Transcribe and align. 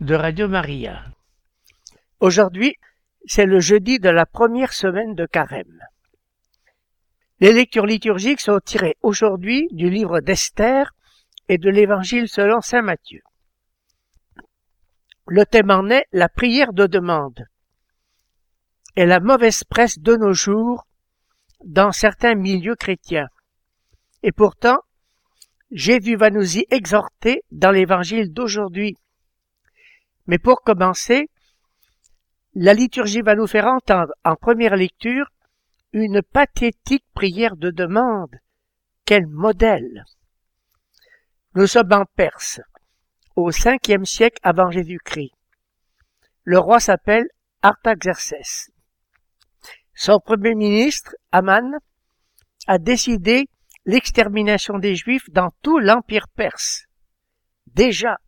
de 0.00 0.14
Radio 0.14 0.46
Maria. 0.46 1.04
Aujourd'hui, 2.20 2.76
c'est 3.26 3.46
le 3.46 3.58
jeudi 3.58 3.98
de 3.98 4.08
la 4.08 4.26
première 4.26 4.72
semaine 4.72 5.16
de 5.16 5.26
Carême. 5.26 5.80
Les 7.40 7.52
lectures 7.52 7.86
liturgiques 7.86 8.40
sont 8.40 8.60
tirées 8.64 8.96
aujourd'hui 9.02 9.66
du 9.72 9.90
livre 9.90 10.20
d'Esther 10.20 10.94
et 11.48 11.58
de 11.58 11.68
l'Évangile 11.68 12.28
selon 12.28 12.60
Saint 12.60 12.82
Matthieu. 12.82 13.22
Le 15.26 15.44
thème 15.44 15.70
en 15.70 15.90
est 15.90 16.06
la 16.12 16.28
prière 16.28 16.72
de 16.72 16.86
demande 16.86 17.46
et 18.94 19.04
la 19.04 19.18
mauvaise 19.18 19.64
presse 19.64 19.98
de 19.98 20.14
nos 20.14 20.32
jours 20.32 20.86
dans 21.64 21.90
certains 21.90 22.36
milieux 22.36 22.76
chrétiens. 22.76 23.28
Et 24.22 24.32
pourtant, 24.32 24.78
Jésus 25.72 26.16
va 26.16 26.30
nous 26.30 26.58
y 26.58 26.66
exhorter 26.70 27.42
dans 27.50 27.72
l'évangile 27.72 28.32
d'aujourd'hui. 28.32 28.96
Mais 30.28 30.38
pour 30.38 30.62
commencer, 30.62 31.30
la 32.54 32.74
liturgie 32.74 33.22
va 33.22 33.34
nous 33.34 33.46
faire 33.46 33.66
entendre 33.66 34.12
en 34.24 34.36
première 34.36 34.76
lecture 34.76 35.30
une 35.92 36.22
pathétique 36.22 37.04
prière 37.14 37.56
de 37.56 37.70
demande. 37.70 38.36
Quel 39.06 39.26
modèle 39.26 40.04
Nous 41.54 41.66
sommes 41.66 41.92
en 41.92 42.04
Perse, 42.04 42.60
au 43.36 43.50
cinquième 43.50 44.04
siècle 44.04 44.38
avant 44.42 44.70
Jésus-Christ. 44.70 45.32
Le 46.44 46.58
roi 46.58 46.78
s'appelle 46.78 47.26
Artaxerxès. 47.62 48.70
Son 49.94 50.20
premier 50.20 50.54
ministre, 50.54 51.14
Aman, 51.32 51.78
a 52.66 52.78
décidé 52.78 53.48
l'extermination 53.86 54.78
des 54.78 54.94
Juifs 54.94 55.30
dans 55.30 55.50
tout 55.62 55.78
l'Empire 55.78 56.28
perse. 56.28 56.84
Déjà. 57.66 58.18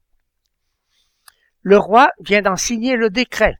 Le 1.63 1.79
roi 1.79 2.11
vient 2.21 2.43
d'en 2.43 2.57
signer 2.57 2.97
le 2.97 3.11
décret. 3.11 3.57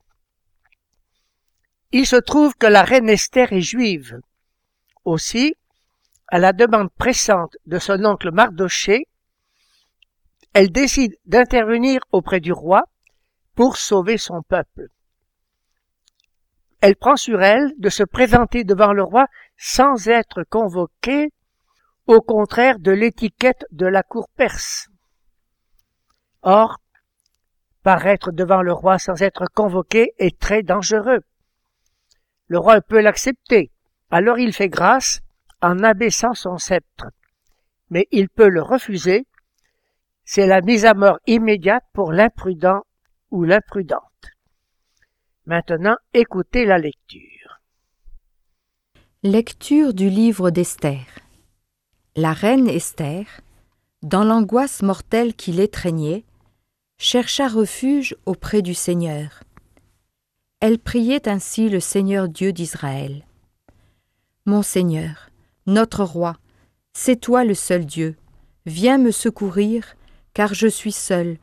Il 1.93 2.07
se 2.07 2.17
trouve 2.17 2.55
que 2.55 2.67
la 2.67 2.83
reine 2.83 3.09
Esther 3.09 3.53
est 3.53 3.61
juive. 3.61 4.21
Aussi, 5.05 5.55
à 6.29 6.39
la 6.39 6.53
demande 6.53 6.91
pressante 6.93 7.57
de 7.67 7.79
son 7.79 8.05
oncle 8.05 8.31
Mardoché, 8.31 9.07
elle 10.53 10.71
décide 10.71 11.17
d'intervenir 11.27 12.01
auprès 12.13 12.41
du 12.41 12.53
roi 12.53 12.85
pour 13.55 13.77
sauver 13.77 14.19
son 14.19 14.43
peuple. 14.43 14.89
Elle 16.81 16.97
prend 16.97 17.17
sur 17.17 17.43
elle 17.43 17.75
de 17.79 17.91
se 17.91 18.03
présenter 18.03 18.65
devant 18.65 18.93
le 18.93 19.03
roi 19.03 19.27
sans 19.57 20.09
être 20.09 20.45
convoquée 20.45 21.31
au 22.07 22.21
contraire 22.21 22.79
de 22.79 22.91
l'étiquette 22.91 23.67
de 23.71 23.87
la 23.87 24.03
cour 24.03 24.29
perse. 24.37 24.89
Or, 26.43 26.80
paraître 27.83 28.33
devant 28.33 28.63
le 28.63 28.73
roi 28.73 28.99
sans 28.99 29.23
être 29.23 29.47
convoqué 29.55 30.13
est 30.19 30.39
très 30.39 30.63
dangereux. 30.63 31.21
Le 32.49 32.59
roi 32.59 32.81
peut 32.81 33.01
l'accepter, 33.01 33.71
alors 34.11 34.39
il 34.39 34.53
fait 34.53 34.69
grâce 34.69 35.21
en 35.63 35.83
abaissant 35.83 36.35
son 36.35 36.59
sceptre. 36.59 37.07
Mais 37.91 38.07
il 38.11 38.29
peut 38.29 38.49
le 38.49 38.63
refuser, 38.63 39.27
c'est 40.25 40.47
la 40.47 40.61
mise 40.61 40.85
à 40.85 40.95
mort 40.95 41.19
immédiate 41.27 41.85
pour 41.93 42.13
l'imprudent 42.13 42.83
ou 43.31 43.45
l'imprudente. 43.45 44.03
Maintenant, 45.47 45.97
écoutez 46.15 46.65
la 46.65 46.79
lecture. 46.79 47.61
Lecture 49.23 49.93
du 49.93 50.09
livre 50.09 50.51
d'Esther. 50.51 51.05
La 52.17 52.33
reine 52.33 52.69
Esther, 52.69 53.25
dans 54.03 54.25
l'angoisse 54.25 54.83
mortelle 54.83 55.35
qui 55.35 55.53
l'étreignait, 55.53 56.25
chercha 57.03 57.49
refuge 57.49 58.15
auprès 58.27 58.61
du 58.61 58.75
Seigneur. 58.75 59.43
Elle 60.61 60.79
priait 60.79 61.31
ainsi 61.31 61.71
le 61.71 61.81
Seigneur 61.81 62.29
Dieu 62.29 62.53
d'Israël. 62.53 63.25
Mon 64.45 64.61
Seigneur, 64.61 65.31
notre 65.65 66.05
roi, 66.05 66.37
c'est 66.93 67.17
toi 67.17 67.43
le 67.43 67.55
seul 67.55 67.87
Dieu. 67.87 68.17
Viens 68.67 68.99
me 68.99 69.13
secourir, 69.13 69.97
car 70.35 70.53
je 70.53 70.67
suis 70.67 70.93
seul, 70.93 71.39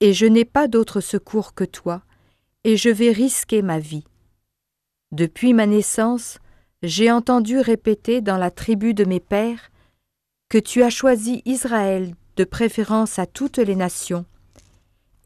et 0.00 0.14
je 0.14 0.24
n'ai 0.24 0.46
pas 0.46 0.66
d'autre 0.66 1.02
secours 1.02 1.52
que 1.52 1.64
toi, 1.64 2.00
et 2.64 2.78
je 2.78 2.88
vais 2.88 3.12
risquer 3.12 3.60
ma 3.60 3.78
vie. 3.78 4.04
Depuis 5.12 5.52
ma 5.52 5.66
naissance, 5.66 6.38
j'ai 6.82 7.12
entendu 7.12 7.60
répéter 7.60 8.22
dans 8.22 8.38
la 8.38 8.50
tribu 8.50 8.94
de 8.94 9.04
mes 9.04 9.20
pères 9.20 9.70
que 10.48 10.56
tu 10.56 10.82
as 10.82 10.90
choisi 10.90 11.42
Israël 11.44 12.14
de 12.36 12.44
préférence 12.44 13.18
à 13.18 13.26
toutes 13.26 13.58
les 13.58 13.76
nations, 13.76 14.24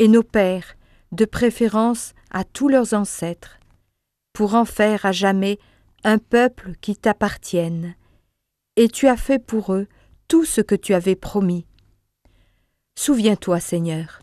et 0.01 0.09
nos 0.09 0.25
pères 0.25 0.75
de 1.13 1.25
préférence 1.25 2.15
à 2.33 2.43
tous 2.43 2.69
leurs 2.69 2.95
ancêtres, 2.95 3.61
pour 4.33 4.57
en 4.57 4.65
faire 4.65 5.07
à 5.07 5.13
jamais 5.13 5.61
un 6.03 6.19
peuple 6.19 6.73
qui 6.81 6.97
t'appartienne, 6.97 7.95
et 8.75 8.89
tu 8.89 9.07
as 9.07 9.17
fait 9.17 9.39
pour 9.39 9.75
eux 9.75 9.87
tout 10.27 10.45
ce 10.45 10.61
que 10.61 10.75
tu 10.75 10.95
avais 10.95 11.15
promis. 11.15 11.67
Souviens-toi, 12.99 13.61
Seigneur, 13.61 14.23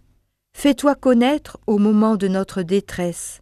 fais-toi 0.53 0.95
connaître 0.95 1.57
au 1.65 1.77
moment 1.77 2.17
de 2.17 2.27
notre 2.27 2.61
détresse. 2.63 3.41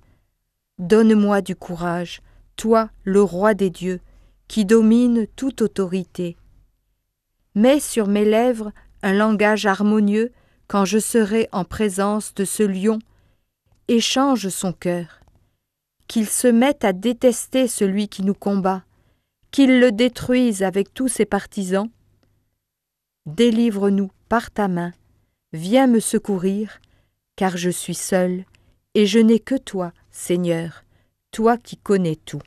Donne-moi 0.78 1.41
du 1.41 1.56
courage, 1.56 2.22
toi, 2.56 2.91
le 3.03 3.24
roi 3.24 3.56
des 3.56 3.72
dieux, 3.72 4.01
qui 4.47 4.66
domine 4.66 5.25
toute 5.35 5.63
autorité 5.63 6.38
mets 7.56 7.79
sur 7.79 8.07
mes 8.07 8.25
lèvres 8.25 8.72
un 9.01 9.13
langage 9.13 9.66
harmonieux 9.66 10.31
quand 10.68 10.86
je 10.86 11.00
serai 11.00 11.48
en 11.52 11.64
présence 11.64 12.34
de 12.34 12.46
ce 12.46 12.64
lion, 12.64 13.00
et 13.88 14.00
change 14.00 14.50
son 14.50 14.74
cœur. 14.74 15.20
Qu'il 16.08 16.28
se 16.28 16.48
mette 16.48 16.84
à 16.84 16.94
détester 16.94 17.68
celui 17.68 18.08
qui 18.08 18.24
nous 18.24 18.34
combat, 18.34 18.84
qu'il 19.52 19.80
le 19.80 19.92
détruise 19.92 20.64
avec 20.64 20.94
tous 20.94 21.08
ses 21.08 21.25
partisans. 21.25 21.90
Délivre-nous 23.25 24.12
par 24.30 24.52
ta 24.52 24.68
main, 24.68 24.94
viens 25.54 25.88
me 25.88 26.00
secourir, 26.00 26.80
car 27.36 27.58
je 27.58 27.70
suis 27.70 27.96
seul, 27.96 28.46
et 28.94 29.06
je 29.06 29.20
n'ai 29.20 29.40
que 29.40 29.56
toi, 29.56 29.94
Seigneur, 30.12 30.84
toi 31.31 31.58
qui 31.58 31.78
connais 31.78 32.16
tout. 32.16 32.42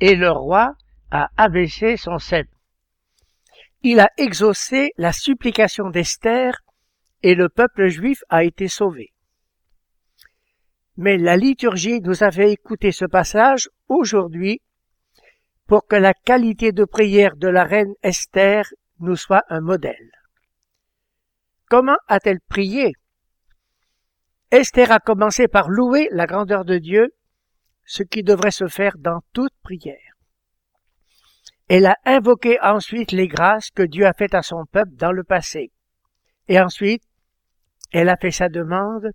Et 0.00 0.14
le 0.14 0.30
roi 0.30 0.74
a 1.10 1.30
abaissé 1.36 1.96
son 1.96 2.18
sceptre. 2.18 2.52
Il 3.82 4.00
a 4.00 4.10
exaucé 4.16 4.92
la 4.96 5.12
supplication 5.12 5.90
d'Esther 5.90 6.52
et 7.22 7.34
le 7.34 7.48
peuple 7.48 7.88
juif 7.88 8.22
a 8.28 8.44
été 8.44 8.68
sauvé. 8.68 9.12
Mais 10.96 11.16
la 11.16 11.36
liturgie 11.36 12.00
nous 12.00 12.24
a 12.24 12.30
fait 12.30 12.52
écouter 12.52 12.90
ce 12.90 13.04
passage 13.04 13.68
aujourd'hui 13.88 14.60
pour 15.66 15.86
que 15.86 15.96
la 15.96 16.14
qualité 16.14 16.72
de 16.72 16.84
prière 16.84 17.36
de 17.36 17.48
la 17.48 17.64
reine 17.64 17.94
Esther 18.02 18.64
nous 19.00 19.16
soit 19.16 19.44
un 19.48 19.60
modèle. 19.60 20.10
Comment 21.68 21.98
a-t-elle 22.08 22.40
prié? 22.48 22.92
Esther 24.50 24.90
a 24.90 24.98
commencé 24.98 25.46
par 25.46 25.68
louer 25.68 26.08
la 26.10 26.26
grandeur 26.26 26.64
de 26.64 26.78
Dieu 26.78 27.12
ce 27.88 28.02
qui 28.02 28.22
devrait 28.22 28.50
se 28.50 28.68
faire 28.68 28.98
dans 28.98 29.22
toute 29.32 29.54
prière. 29.62 30.12
Elle 31.68 31.86
a 31.86 31.96
invoqué 32.04 32.60
ensuite 32.60 33.12
les 33.12 33.28
grâces 33.28 33.70
que 33.70 33.82
Dieu 33.82 34.06
a 34.06 34.12
faites 34.12 34.34
à 34.34 34.42
son 34.42 34.66
peuple 34.66 34.94
dans 34.96 35.10
le 35.10 35.24
passé. 35.24 35.72
Et 36.48 36.60
ensuite, 36.60 37.02
elle 37.90 38.10
a 38.10 38.18
fait 38.18 38.30
sa 38.30 38.50
demande 38.50 39.10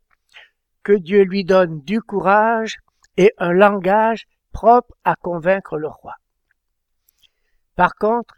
que 0.82 0.94
Dieu 0.94 1.22
lui 1.22 1.46
donne 1.46 1.82
du 1.82 2.02
courage 2.02 2.80
et 3.16 3.32
un 3.38 3.54
langage 3.54 4.26
propre 4.52 4.96
à 5.04 5.16
convaincre 5.16 5.78
le 5.78 5.88
roi. 5.88 6.16
Par 7.76 7.94
contre, 7.94 8.36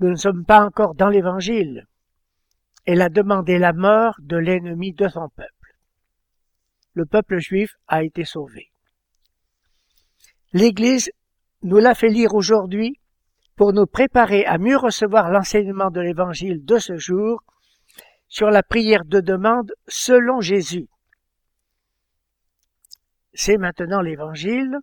nous 0.00 0.08
ne 0.08 0.16
sommes 0.16 0.46
pas 0.46 0.64
encore 0.64 0.94
dans 0.94 1.10
l'Évangile. 1.10 1.86
Elle 2.86 3.02
a 3.02 3.10
demandé 3.10 3.58
la 3.58 3.74
mort 3.74 4.14
de 4.20 4.38
l'ennemi 4.38 4.94
de 4.94 5.06
son 5.06 5.28
peuple. 5.28 5.76
Le 6.94 7.04
peuple 7.04 7.38
juif 7.40 7.76
a 7.88 8.04
été 8.04 8.24
sauvé. 8.24 8.71
L'Église 10.52 11.10
nous 11.62 11.78
l'a 11.78 11.94
fait 11.94 12.08
lire 12.08 12.34
aujourd'hui 12.34 13.00
pour 13.56 13.72
nous 13.72 13.86
préparer 13.86 14.44
à 14.44 14.58
mieux 14.58 14.76
recevoir 14.76 15.30
l'enseignement 15.30 15.90
de 15.90 16.00
l'évangile 16.00 16.64
de 16.64 16.78
ce 16.78 16.96
jour 16.96 17.42
sur 18.28 18.50
la 18.50 18.62
prière 18.62 19.04
de 19.04 19.20
demande 19.20 19.72
selon 19.88 20.40
Jésus. 20.40 20.88
C'est 23.34 23.56
maintenant 23.56 24.02
l'évangile. 24.02 24.78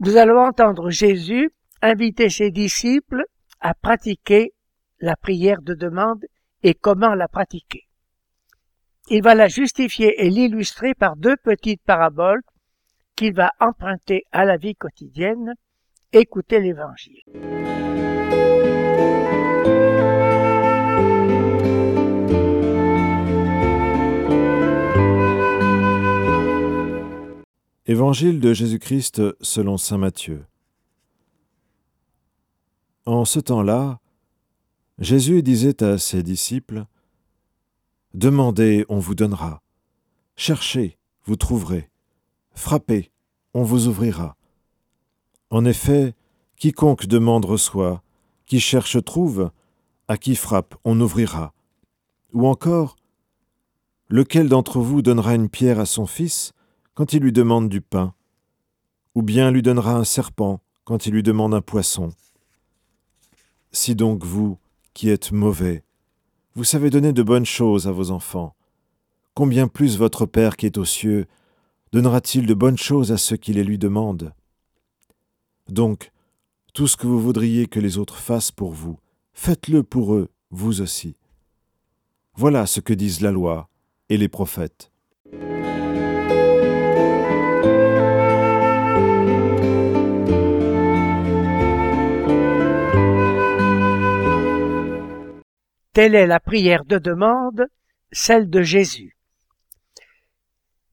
Nous 0.00 0.16
allons 0.16 0.40
entendre 0.40 0.90
Jésus 0.90 1.50
inviter 1.82 2.28
ses 2.28 2.50
disciples 2.50 3.24
à 3.60 3.74
pratiquer 3.74 4.52
la 5.00 5.16
prière 5.16 5.62
de 5.62 5.74
demande 5.74 6.24
et 6.62 6.74
comment 6.74 7.14
la 7.14 7.28
pratiquer. 7.28 7.88
Il 9.08 9.22
va 9.22 9.34
la 9.34 9.48
justifier 9.48 10.24
et 10.24 10.30
l'illustrer 10.30 10.94
par 10.94 11.16
deux 11.16 11.36
petites 11.36 11.82
paraboles 11.82 12.42
qu'il 13.16 13.34
va 13.34 13.50
emprunter 13.60 14.24
à 14.32 14.44
la 14.44 14.56
vie 14.56 14.74
quotidienne. 14.74 15.54
Écoutez 16.12 16.60
l'Évangile. 16.60 17.22
Évangile 27.86 28.40
de 28.40 28.54
Jésus-Christ 28.54 29.22
selon 29.42 29.76
Saint 29.76 29.98
Matthieu. 29.98 30.46
En 33.04 33.26
ce 33.26 33.40
temps-là, 33.40 34.00
Jésus 34.98 35.42
disait 35.42 35.82
à 35.82 35.98
ses 35.98 36.22
disciples, 36.22 36.86
Demandez, 38.14 38.86
on 38.88 38.98
vous 39.00 39.14
donnera. 39.14 39.60
Cherchez, 40.36 40.96
vous 41.24 41.36
trouverez. 41.36 41.90
Frappez, 42.54 43.10
on 43.52 43.62
vous 43.62 43.88
ouvrira. 43.88 44.36
En 45.50 45.64
effet, 45.64 46.14
quiconque 46.56 47.06
demande 47.06 47.44
reçoit, 47.44 48.02
qui 48.46 48.60
cherche 48.60 49.02
trouve, 49.04 49.50
à 50.08 50.16
qui 50.16 50.36
frappe 50.36 50.76
on 50.84 51.00
ouvrira. 51.00 51.52
Ou 52.32 52.46
encore, 52.46 52.96
lequel 54.08 54.48
d'entre 54.48 54.80
vous 54.80 55.02
donnera 55.02 55.34
une 55.34 55.48
pierre 55.48 55.80
à 55.80 55.86
son 55.86 56.06
fils 56.06 56.52
quand 56.94 57.12
il 57.12 57.22
lui 57.22 57.32
demande 57.32 57.68
du 57.68 57.80
pain? 57.80 58.14
Ou 59.14 59.22
bien 59.22 59.50
lui 59.50 59.62
donnera 59.62 59.94
un 59.94 60.04
serpent 60.04 60.60
quand 60.84 61.06
il 61.06 61.12
lui 61.12 61.22
demande 61.22 61.54
un 61.54 61.60
poisson? 61.60 62.12
Si 63.72 63.94
donc 63.94 64.24
vous, 64.24 64.58
qui 64.94 65.10
êtes 65.10 65.32
mauvais, 65.32 65.82
vous 66.54 66.64
savez 66.64 66.90
donner 66.90 67.12
de 67.12 67.22
bonnes 67.22 67.46
choses 67.46 67.88
à 67.88 67.92
vos 67.92 68.12
enfants, 68.12 68.54
combien 69.34 69.66
plus 69.66 69.98
votre 69.98 70.26
Père 70.26 70.56
qui 70.56 70.66
est 70.66 70.78
aux 70.78 70.84
cieux 70.84 71.26
donnera-t-il 71.94 72.44
de 72.44 72.54
bonnes 72.54 72.76
choses 72.76 73.12
à 73.12 73.16
ceux 73.16 73.36
qui 73.36 73.52
les 73.52 73.62
lui 73.62 73.78
demandent? 73.78 74.34
Donc, 75.68 76.10
tout 76.72 76.88
ce 76.88 76.96
que 76.96 77.06
vous 77.06 77.20
voudriez 77.20 77.68
que 77.68 77.78
les 77.78 77.98
autres 77.98 78.16
fassent 78.16 78.50
pour 78.50 78.72
vous, 78.72 78.98
faites-le 79.32 79.84
pour 79.84 80.12
eux, 80.12 80.28
vous 80.50 80.80
aussi. 80.80 81.14
Voilà 82.34 82.66
ce 82.66 82.80
que 82.80 82.92
disent 82.92 83.20
la 83.20 83.30
loi 83.30 83.68
et 84.08 84.16
les 84.16 84.26
prophètes. 84.26 84.90
Telle 95.92 96.16
est 96.16 96.26
la 96.26 96.40
prière 96.40 96.84
de 96.84 96.98
demande, 96.98 97.68
celle 98.10 98.50
de 98.50 98.62
Jésus. 98.62 99.13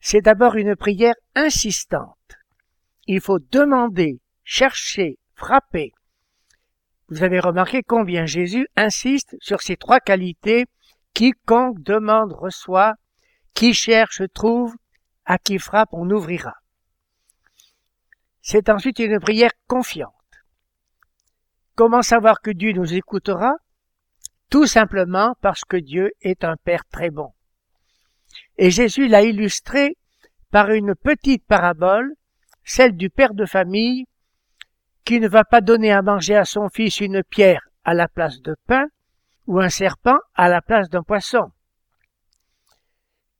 C'est 0.01 0.21
d'abord 0.21 0.55
une 0.55 0.75
prière 0.75 1.13
insistante. 1.35 2.17
Il 3.05 3.21
faut 3.21 3.39
demander, 3.39 4.19
chercher, 4.43 5.19
frapper. 5.35 5.93
Vous 7.07 7.23
avez 7.23 7.39
remarqué 7.39 7.83
combien 7.83 8.25
Jésus 8.25 8.67
insiste 8.75 9.35
sur 9.39 9.61
ces 9.61 9.77
trois 9.77 9.99
qualités. 9.99 10.65
Quiconque 11.13 11.81
demande 11.81 12.33
reçoit, 12.33 12.95
qui 13.53 13.73
cherche 13.73 14.23
trouve, 14.33 14.75
à 15.25 15.37
qui 15.37 15.59
frappe 15.59 15.89
on 15.91 16.09
ouvrira. 16.09 16.55
C'est 18.41 18.69
ensuite 18.69 18.99
une 18.99 19.19
prière 19.19 19.51
confiante. 19.67 20.13
Comment 21.75 22.01
savoir 22.01 22.41
que 22.41 22.51
Dieu 22.51 22.71
nous 22.73 22.93
écoutera? 22.93 23.53
Tout 24.49 24.65
simplement 24.65 25.35
parce 25.41 25.63
que 25.63 25.77
Dieu 25.77 26.11
est 26.21 26.43
un 26.43 26.55
Père 26.57 26.85
très 26.85 27.11
bon. 27.11 27.33
Et 28.57 28.71
Jésus 28.71 29.07
l'a 29.07 29.23
illustré 29.23 29.97
par 30.51 30.69
une 30.71 30.95
petite 30.95 31.45
parabole, 31.45 32.13
celle 32.63 32.95
du 32.95 33.09
père 33.09 33.33
de 33.33 33.45
famille 33.45 34.05
qui 35.05 35.19
ne 35.19 35.27
va 35.27 35.43
pas 35.43 35.61
donner 35.61 35.91
à 35.91 36.01
manger 36.01 36.35
à 36.35 36.45
son 36.45 36.69
fils 36.69 36.99
une 36.99 37.23
pierre 37.23 37.69
à 37.83 37.93
la 37.93 38.07
place 38.07 38.41
de 38.41 38.55
pain 38.67 38.87
ou 39.47 39.59
un 39.59 39.69
serpent 39.69 40.19
à 40.35 40.47
la 40.47 40.61
place 40.61 40.89
d'un 40.89 41.03
poisson. 41.03 41.51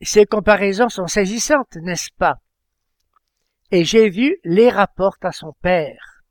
Ces 0.02 0.26
comparaisons 0.26 0.90
sont 0.90 1.08
saisissantes, 1.08 1.76
n'est-ce 1.76 2.10
pas? 2.18 2.40
Et 3.70 3.86
Jésus 3.86 4.38
les 4.44 4.70
rapporte 4.70 5.24
à 5.24 5.32
son 5.32 5.54
Père. 5.62 6.24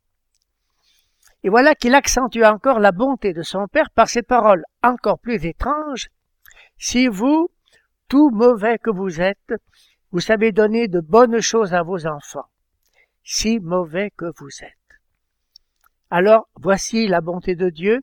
Et 1.43 1.49
voilà 1.49 1.73
qu'il 1.73 1.95
accentue 1.95 2.43
encore 2.43 2.79
la 2.79 2.91
bonté 2.91 3.33
de 3.33 3.41
son 3.41 3.67
Père 3.67 3.89
par 3.89 4.09
ces 4.09 4.21
paroles 4.21 4.63
encore 4.83 5.19
plus 5.19 5.45
étranges. 5.45 6.09
Si 6.77 7.07
vous, 7.07 7.49
tout 8.11 8.29
mauvais 8.29 8.77
que 8.77 8.89
vous 8.89 9.21
êtes, 9.21 9.53
vous 10.11 10.19
savez 10.19 10.51
donner 10.51 10.89
de 10.89 10.99
bonnes 10.99 11.39
choses 11.39 11.73
à 11.73 11.81
vos 11.81 12.05
enfants, 12.05 12.49
si 13.23 13.61
mauvais 13.61 14.11
que 14.17 14.25
vous 14.37 14.49
êtes. 14.61 14.99
Alors 16.09 16.49
voici 16.55 17.07
la 17.07 17.21
bonté 17.21 17.55
de 17.55 17.69
Dieu, 17.69 18.01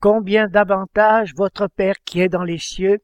combien 0.00 0.48
davantage 0.48 1.32
votre 1.36 1.68
Père 1.68 1.94
qui 2.04 2.20
est 2.20 2.28
dans 2.28 2.42
les 2.42 2.58
cieux 2.58 2.98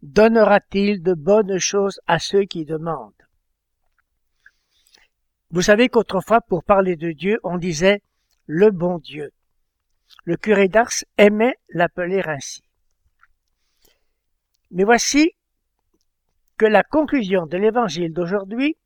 donnera-t-il 0.00 1.02
de 1.02 1.12
bonnes 1.12 1.58
choses 1.58 2.00
à 2.06 2.20
ceux 2.20 2.44
qui 2.44 2.64
demandent? 2.64 3.26
Vous 5.50 5.62
savez 5.62 5.88
qu'autrefois, 5.88 6.40
pour 6.40 6.62
parler 6.62 6.94
de 6.94 7.10
Dieu, 7.10 7.40
on 7.42 7.58
disait 7.58 8.00
le 8.46 8.70
bon 8.70 8.98
Dieu. 8.98 9.32
Le 10.22 10.36
curé 10.36 10.68
d'Ars 10.68 11.02
aimait 11.18 11.56
l'appeler 11.70 12.22
ainsi. 12.24 12.62
Mais 14.70 14.84
voici 14.84 15.34
la 16.66 16.82
conclusion 16.82 17.46
de 17.46 17.56
l'évangile 17.56 18.12
d'aujourd'hui 18.12 18.76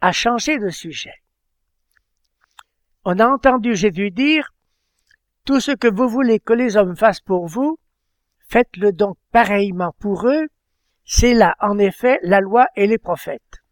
a 0.00 0.12
changé 0.12 0.58
de 0.58 0.68
sujet. 0.68 1.14
On 3.04 3.18
a 3.18 3.26
entendu 3.26 3.76
Jésus 3.76 4.10
dire 4.10 4.52
Tout 5.44 5.60
ce 5.60 5.72
que 5.72 5.88
vous 5.88 6.08
voulez 6.08 6.40
que 6.40 6.52
les 6.52 6.76
hommes 6.76 6.96
fassent 6.96 7.20
pour 7.20 7.46
vous, 7.46 7.78
faites-le 8.48 8.92
donc 8.92 9.16
pareillement 9.32 9.94
pour 9.98 10.28
eux. 10.28 10.46
C'est 11.04 11.34
là, 11.34 11.54
en 11.60 11.78
effet, 11.78 12.18
la 12.22 12.40
loi 12.40 12.66
et 12.74 12.86
les 12.86 12.98
prophètes. 12.98 13.62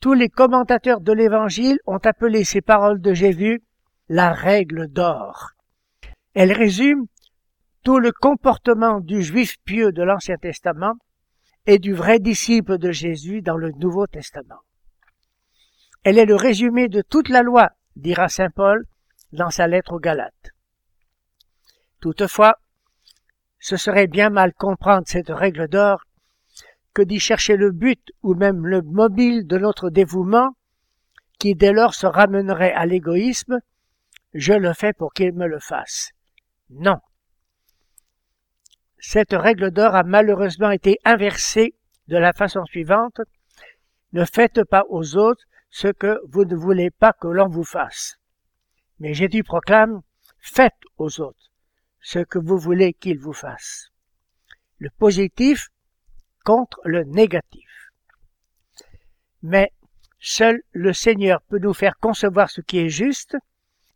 Tous 0.00 0.14
les 0.14 0.28
commentateurs 0.30 1.00
de 1.00 1.12
l'Évangile 1.12 1.78
ont 1.86 1.98
appelé 1.98 2.42
ces 2.42 2.62
paroles 2.62 3.00
de 3.00 3.12
Jésus 3.12 3.62
la 4.08 4.32
règle 4.32 4.88
d'or. 4.88 5.50
Elle 6.34 6.52
résume 6.52 7.06
tout 7.84 7.98
le 7.98 8.12
comportement 8.12 9.00
du 9.00 9.22
juif 9.22 9.56
pieux 9.64 9.92
de 9.92 10.02
l'Ancien 10.02 10.36
Testament 10.36 10.94
et 11.66 11.78
du 11.78 11.94
vrai 11.94 12.18
disciple 12.18 12.78
de 12.78 12.90
Jésus 12.90 13.42
dans 13.42 13.56
le 13.56 13.70
Nouveau 13.72 14.06
Testament. 14.06 14.60
Elle 16.04 16.18
est 16.18 16.26
le 16.26 16.34
résumé 16.34 16.88
de 16.88 17.02
toute 17.02 17.28
la 17.28 17.42
loi, 17.42 17.70
dira 17.94 18.28
Saint 18.28 18.50
Paul 18.50 18.86
dans 19.32 19.50
sa 19.50 19.68
lettre 19.68 19.92
aux 19.92 20.00
Galates. 20.00 20.50
Toutefois, 22.00 22.58
ce 23.60 23.76
serait 23.76 24.08
bien 24.08 24.28
mal 24.28 24.52
comprendre 24.54 25.04
cette 25.06 25.30
règle 25.30 25.68
d'or 25.68 26.02
que 26.94 27.02
d'y 27.02 27.20
chercher 27.20 27.56
le 27.56 27.70
but 27.70 28.10
ou 28.22 28.34
même 28.34 28.66
le 28.66 28.82
mobile 28.82 29.46
de 29.46 29.56
notre 29.56 29.88
dévouement, 29.88 30.56
qui 31.38 31.54
dès 31.54 31.72
lors 31.72 31.94
se 31.94 32.06
ramènerait 32.06 32.72
à 32.72 32.86
l'égoïsme, 32.86 33.60
je 34.34 34.52
le 34.52 34.72
fais 34.72 34.92
pour 34.92 35.12
qu'il 35.12 35.32
me 35.32 35.46
le 35.46 35.60
fasse. 35.60 36.10
Non. 36.70 36.98
Cette 39.04 39.32
règle 39.32 39.72
d'or 39.72 39.96
a 39.96 40.04
malheureusement 40.04 40.70
été 40.70 41.00
inversée 41.04 41.74
de 42.06 42.16
la 42.16 42.32
façon 42.32 42.64
suivante. 42.66 43.20
Ne 44.12 44.24
faites 44.24 44.62
pas 44.62 44.84
aux 44.88 45.16
autres 45.16 45.44
ce 45.70 45.88
que 45.88 46.20
vous 46.28 46.44
ne 46.44 46.54
voulez 46.54 46.90
pas 46.90 47.12
que 47.12 47.26
l'on 47.26 47.48
vous 47.48 47.64
fasse. 47.64 48.16
Mais 49.00 49.12
Jésus 49.12 49.42
proclame, 49.42 50.02
faites 50.38 50.80
aux 50.98 51.20
autres 51.20 51.50
ce 52.00 52.20
que 52.20 52.38
vous 52.38 52.58
voulez 52.58 52.94
qu'ils 52.94 53.18
vous 53.18 53.32
fassent. 53.32 53.90
Le 54.78 54.88
positif 54.90 55.68
contre 56.44 56.80
le 56.84 57.02
négatif. 57.02 57.90
Mais 59.42 59.72
seul 60.20 60.62
le 60.70 60.92
Seigneur 60.92 61.42
peut 61.42 61.58
nous 61.58 61.74
faire 61.74 61.98
concevoir 61.98 62.50
ce 62.50 62.60
qui 62.60 62.78
est 62.78 62.88
juste 62.88 63.36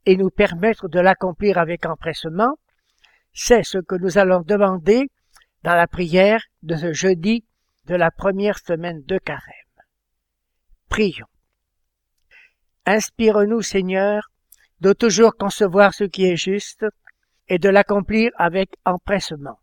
et 0.04 0.16
nous 0.16 0.30
permettre 0.30 0.88
de 0.88 0.98
l'accomplir 0.98 1.58
avec 1.58 1.86
empressement. 1.86 2.58
C'est 3.38 3.64
ce 3.64 3.76
que 3.76 3.96
nous 3.96 4.16
allons 4.16 4.40
demander 4.40 5.10
dans 5.62 5.74
la 5.74 5.86
prière 5.86 6.42
de 6.62 6.74
ce 6.74 6.94
jeudi 6.94 7.44
de 7.84 7.94
la 7.94 8.10
première 8.10 8.58
semaine 8.58 9.02
de 9.02 9.18
carême. 9.18 9.52
Prions. 10.88 11.26
Inspire-nous, 12.86 13.60
Seigneur, 13.60 14.30
de 14.80 14.94
toujours 14.94 15.36
concevoir 15.36 15.92
ce 15.92 16.04
qui 16.04 16.24
est 16.24 16.38
juste 16.38 16.86
et 17.48 17.58
de 17.58 17.68
l'accomplir 17.68 18.30
avec 18.38 18.70
empressement. 18.86 19.60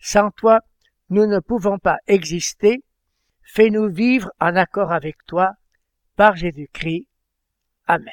Sans 0.00 0.32
toi, 0.32 0.60
nous 1.08 1.26
ne 1.26 1.38
pouvons 1.38 1.78
pas 1.78 1.98
exister. 2.08 2.82
Fais-nous 3.44 3.88
vivre 3.88 4.32
en 4.40 4.56
accord 4.56 4.90
avec 4.90 5.24
toi, 5.24 5.52
par 6.16 6.34
Jésus-Christ. 6.34 7.06
Amen. 7.86 8.12